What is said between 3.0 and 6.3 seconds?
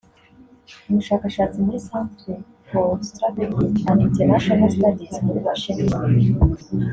Strategic and International Studies muri Washington